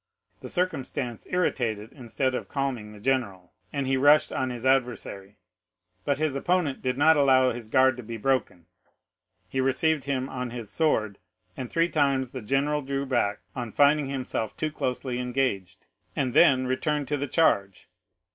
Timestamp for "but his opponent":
6.05-6.81